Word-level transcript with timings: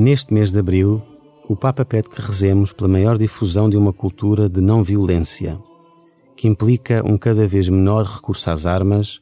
Neste 0.00 0.32
mês 0.32 0.52
de 0.52 0.60
abril, 0.60 1.02
o 1.48 1.56
Papa 1.56 1.84
pede 1.84 2.08
que 2.08 2.22
rezemos 2.22 2.72
pela 2.72 2.88
maior 2.88 3.18
difusão 3.18 3.68
de 3.68 3.76
uma 3.76 3.92
cultura 3.92 4.48
de 4.48 4.60
não 4.60 4.80
violência, 4.80 5.58
que 6.36 6.46
implica 6.46 7.02
um 7.04 7.18
cada 7.18 7.48
vez 7.48 7.68
menor 7.68 8.04
recurso 8.04 8.48
às 8.48 8.64
armas, 8.64 9.20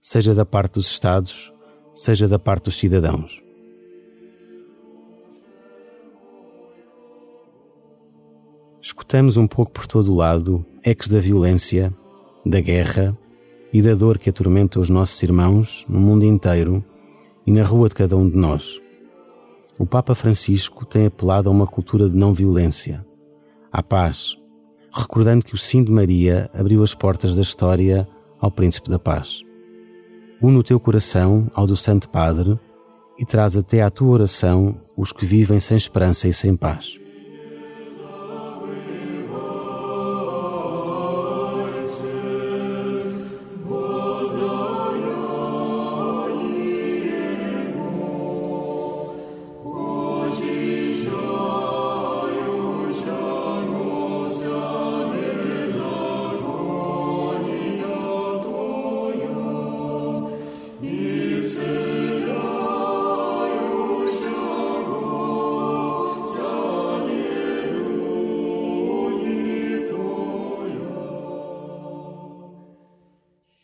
seja 0.00 0.34
da 0.34 0.44
parte 0.44 0.72
dos 0.72 0.88
Estados, 0.88 1.52
seja 1.92 2.26
da 2.26 2.36
parte 2.36 2.64
dos 2.64 2.76
cidadãos. 2.76 3.40
Escutamos 8.82 9.36
um 9.36 9.46
pouco 9.46 9.70
por 9.70 9.86
todo 9.86 10.12
o 10.12 10.16
lado 10.16 10.66
ecos 10.82 11.06
da 11.06 11.20
violência, 11.20 11.94
da 12.44 12.60
guerra 12.60 13.16
e 13.72 13.80
da 13.80 13.94
dor 13.94 14.18
que 14.18 14.30
atormenta 14.30 14.80
os 14.80 14.90
nossos 14.90 15.22
irmãos 15.22 15.86
no 15.88 16.00
mundo 16.00 16.24
inteiro 16.24 16.84
e 17.46 17.52
na 17.52 17.62
rua 17.62 17.88
de 17.88 17.94
cada 17.94 18.16
um 18.16 18.28
de 18.28 18.36
nós 18.36 18.80
o 19.78 19.86
Papa 19.86 20.14
Francisco 20.14 20.84
tem 20.84 21.06
apelado 21.06 21.48
a 21.48 21.52
uma 21.52 21.66
cultura 21.66 22.08
de 22.08 22.16
não 22.16 22.34
violência, 22.34 23.06
à 23.70 23.82
paz, 23.82 24.36
recordando 24.92 25.44
que 25.44 25.54
o 25.54 25.58
sim 25.58 25.84
de 25.84 25.92
Maria 25.92 26.50
abriu 26.52 26.82
as 26.82 26.94
portas 26.94 27.36
da 27.36 27.42
história 27.42 28.08
ao 28.40 28.50
Príncipe 28.50 28.90
da 28.90 28.98
Paz. 28.98 29.40
Une 30.42 30.56
o 30.56 30.62
teu 30.64 30.80
coração 30.80 31.48
ao 31.54 31.66
do 31.66 31.76
Santo 31.76 32.08
Padre 32.08 32.58
e 33.18 33.24
traz 33.24 33.56
até 33.56 33.82
à 33.82 33.90
tua 33.90 34.08
oração 34.08 34.80
os 34.96 35.12
que 35.12 35.24
vivem 35.24 35.60
sem 35.60 35.76
esperança 35.76 36.26
e 36.26 36.32
sem 36.32 36.56
paz. 36.56 36.98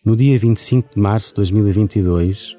No 0.05 0.15
dia 0.15 0.39
25 0.39 0.97
de 0.97 1.01
março 1.01 1.31
de 1.31 1.37
2022, 1.37 2.59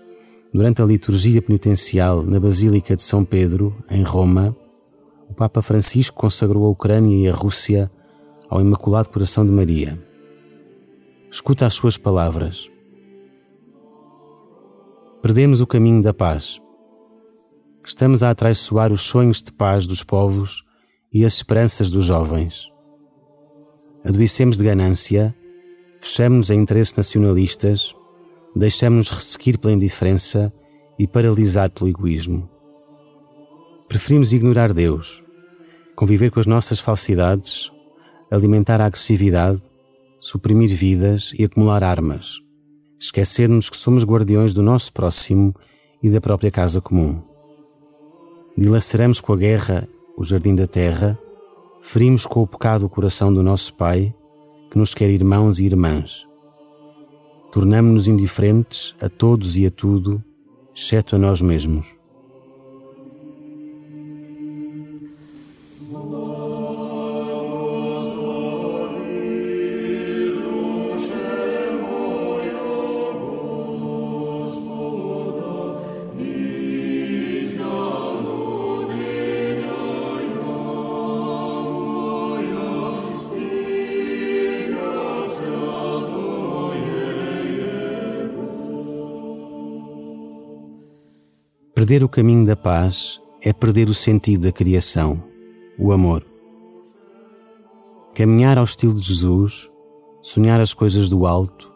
durante 0.51 0.81
a 0.81 0.85
liturgia 0.85 1.39
penitencial 1.43 2.23
na 2.23 2.39
Basílica 2.39 2.95
de 2.95 3.03
São 3.03 3.23
Pedro, 3.23 3.75
em 3.87 4.01
Roma, 4.01 4.57
o 5.29 5.33
Papa 5.35 5.61
Francisco 5.61 6.17
consagrou 6.17 6.65
a 6.65 6.69
Ucrânia 6.69 7.15
e 7.15 7.29
a 7.29 7.35
Rússia 7.35 7.91
ao 8.49 8.59
Imaculado 8.59 9.09
Coração 9.09 9.45
de 9.45 9.51
Maria. 9.51 9.95
Escuta 11.29 11.67
as 11.67 11.75
suas 11.75 11.97
palavras. 11.97 12.67
Perdemos 15.21 15.61
o 15.61 15.67
caminho 15.67 16.01
da 16.01 16.15
paz. 16.15 16.59
Estamos 17.85 18.23
a 18.23 18.31
atraiçoar 18.31 18.91
os 18.91 19.01
sonhos 19.01 19.43
de 19.43 19.51
paz 19.51 19.85
dos 19.85 20.01
povos 20.01 20.63
e 21.13 21.23
as 21.23 21.35
esperanças 21.35 21.91
dos 21.91 22.05
jovens. 22.05 22.71
Adoecemos 24.03 24.57
de 24.57 24.63
ganância 24.63 25.35
Fechamos 26.05 26.51
em 26.51 26.59
interesses 26.59 26.93
nacionalistas, 26.93 27.95
deixamos-nos 28.55 29.09
resseguir 29.09 29.57
pela 29.57 29.73
indiferença 29.73 30.53
e 30.99 31.07
paralisar 31.07 31.71
pelo 31.71 31.89
egoísmo. 31.89 32.47
Preferimos 33.87 34.31
ignorar 34.31 34.71
Deus, 34.71 35.23
conviver 35.95 36.29
com 36.29 36.39
as 36.39 36.45
nossas 36.45 36.79
falsidades, 36.79 37.71
alimentar 38.29 38.79
a 38.81 38.85
agressividade, 38.85 39.59
suprimir 40.19 40.69
vidas 40.69 41.33
e 41.39 41.43
acumular 41.43 41.83
armas, 41.83 42.39
esquecermos 42.99 43.67
que 43.67 43.75
somos 43.75 44.05
guardiões 44.05 44.53
do 44.53 44.61
nosso 44.61 44.93
próximo 44.93 45.55
e 46.03 46.09
da 46.11 46.21
própria 46.21 46.51
casa 46.51 46.79
comum. 46.79 47.19
Dilaceramos 48.55 49.19
com 49.19 49.33
a 49.33 49.37
guerra 49.37 49.87
o 50.15 50.23
jardim 50.23 50.53
da 50.53 50.67
terra, 50.67 51.17
ferimos 51.81 52.27
com 52.27 52.43
o 52.43 52.47
pecado 52.47 52.85
o 52.85 52.89
coração 52.89 53.33
do 53.33 53.41
nosso 53.41 53.73
Pai 53.73 54.13
que 54.69 54.77
nos 54.77 54.93
quer 54.93 55.09
irmãos 55.09 55.59
e 55.59 55.65
irmãs. 55.65 56.27
Tornamo-nos 57.51 58.07
indiferentes 58.07 58.93
a 58.99 59.07
todos 59.07 59.55
e 59.57 59.65
a 59.65 59.71
tudo, 59.71 60.21
exceto 60.75 61.15
a 61.15 61.19
nós 61.19 61.41
mesmos. 61.41 61.94
Perder 91.85 92.03
o 92.03 92.09
caminho 92.09 92.43
da 92.43 92.55
paz 92.55 93.21
é 93.39 93.53
perder 93.53 93.89
o 93.89 93.93
sentido 93.93 94.45
da 94.45 94.51
criação, 94.51 95.23
o 95.77 95.91
amor. 95.91 96.25
Caminhar 98.15 98.57
ao 98.57 98.63
estilo 98.63 98.95
de 98.95 99.03
Jesus, 99.03 99.69
sonhar 100.23 100.59
as 100.59 100.73
coisas 100.73 101.09
do 101.09 101.27
alto, 101.27 101.71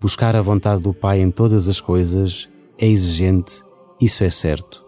buscar 0.00 0.34
a 0.34 0.42
vontade 0.42 0.82
do 0.82 0.92
Pai 0.92 1.20
em 1.20 1.30
todas 1.30 1.68
as 1.68 1.80
coisas 1.80 2.48
é 2.76 2.88
exigente, 2.88 3.62
isso 4.00 4.24
é 4.24 4.30
certo. 4.30 4.84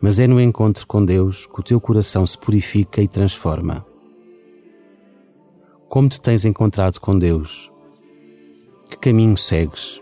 Mas 0.00 0.18
é 0.18 0.26
no 0.26 0.40
encontro 0.40 0.84
com 0.84 1.04
Deus 1.04 1.46
que 1.46 1.60
o 1.60 1.62
teu 1.62 1.80
coração 1.80 2.26
se 2.26 2.36
purifica 2.36 3.00
e 3.00 3.06
transforma. 3.06 3.86
Como 5.88 6.08
te 6.08 6.20
tens 6.20 6.44
encontrado 6.44 6.98
com 6.98 7.16
Deus? 7.16 7.70
Que 8.90 8.98
caminho 8.98 9.38
segues? 9.38 10.00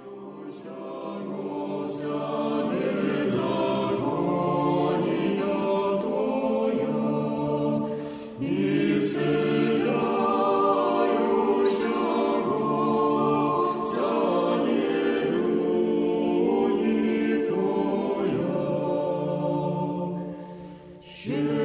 True. 21.26 21.55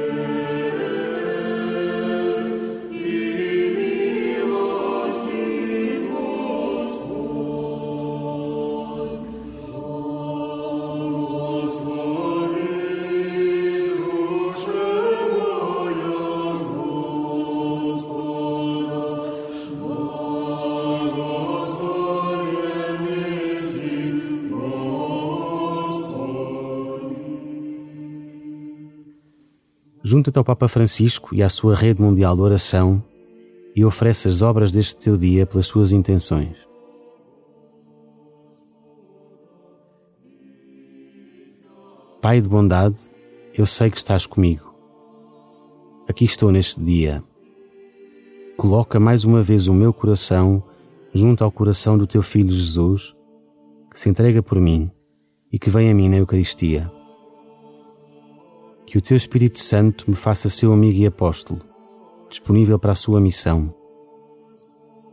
Junta-te 30.12 30.36
ao 30.36 30.44
Papa 30.44 30.68
Francisco 30.68 31.34
e 31.34 31.42
à 31.42 31.48
sua 31.48 31.74
rede 31.74 32.02
mundial 32.02 32.36
de 32.36 32.42
oração 32.42 33.02
e 33.74 33.82
oferece 33.82 34.28
as 34.28 34.42
obras 34.42 34.70
deste 34.70 34.94
teu 34.94 35.16
dia 35.16 35.46
pelas 35.46 35.64
suas 35.64 35.90
intenções. 35.90 36.54
Pai 42.20 42.42
de 42.42 42.48
bondade, 42.50 43.10
eu 43.54 43.64
sei 43.64 43.90
que 43.90 43.96
estás 43.96 44.26
comigo. 44.26 44.74
Aqui 46.06 46.26
estou 46.26 46.52
neste 46.52 46.78
dia. 46.78 47.24
Coloca 48.58 49.00
mais 49.00 49.24
uma 49.24 49.40
vez 49.40 49.66
o 49.66 49.72
meu 49.72 49.94
coração 49.94 50.62
junto 51.14 51.42
ao 51.42 51.50
coração 51.50 51.96
do 51.96 52.06
teu 52.06 52.20
Filho 52.20 52.52
Jesus, 52.52 53.16
que 53.90 53.98
se 53.98 54.10
entrega 54.10 54.42
por 54.42 54.60
mim 54.60 54.90
e 55.50 55.58
que 55.58 55.70
vem 55.70 55.90
a 55.90 55.94
mim 55.94 56.10
na 56.10 56.18
Eucaristia 56.18 56.92
que 58.86 58.98
o 58.98 59.00
teu 59.00 59.16
Espírito 59.16 59.58
Santo 59.58 60.04
me 60.08 60.14
faça 60.14 60.48
seu 60.48 60.72
amigo 60.72 60.98
e 60.98 61.06
apóstolo, 61.06 61.60
disponível 62.28 62.78
para 62.78 62.92
a 62.92 62.96
sua 62.96 63.20
missão. 63.20 63.74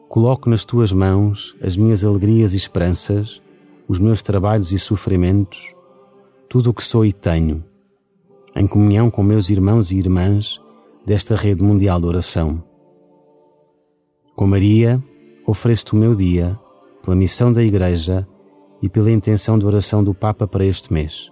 Coloco 0.08 0.50
nas 0.50 0.66
tuas 0.66 0.92
mãos 0.92 1.56
as 1.62 1.76
minhas 1.76 2.04
alegrias 2.04 2.54
e 2.54 2.58
esperanças, 2.58 3.42
os 3.88 4.00
meus 4.00 4.22
trabalhos 4.22 4.72
e 4.72 4.80
sofrimentos, 4.80 5.74
tudo 6.48 6.72
o 6.72 6.74
que 6.74 6.84
sou 6.84 7.06
e 7.06 7.14
tenho, 7.14 7.64
em 8.56 8.66
comunhão 8.68 9.12
com 9.12 9.22
meus 9.22 9.50
irmãos 9.50 9.92
e 9.92 9.98
irmãs 9.98 10.60
desta 11.06 11.36
rede 11.36 11.64
mundial 11.64 12.00
de 12.00 12.08
oração. 12.08 12.64
Com 14.36 14.48
Maria, 14.48 15.02
ofereço-te 15.46 15.94
o 15.94 15.98
meu 15.98 16.16
dia, 16.16 16.58
pela 17.04 17.16
missão 17.16 17.52
da 17.52 17.64
Igreja 17.64 18.28
e 18.82 18.90
pela 18.90 19.12
intenção 19.12 19.60
de 19.60 19.66
oração 19.66 20.04
do 20.04 20.14
Papa 20.14 20.48
para 20.48 20.66
este 20.66 20.92
mês. 20.92 21.32